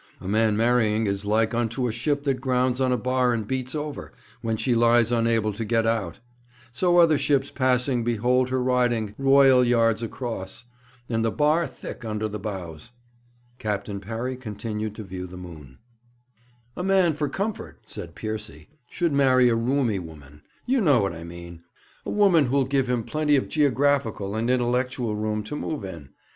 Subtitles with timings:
[0.19, 3.75] A man marrying is like unto a ship that grounds on a bar and beats
[3.75, 6.19] over, where she lies unable to get out;
[6.71, 10.65] so other ships passing behold her riding, royal yards across,
[11.07, 12.89] and the bar thick under the bows.'
[13.59, 15.77] Captain Parry continued to view the moon.
[16.75, 20.41] 'A man for comfort,' said Piercy, 'should marry a roomy woman.
[20.65, 21.61] You know what I mean
[22.07, 26.09] a woman who'll give him plenty of geographical and intellectual room to move in.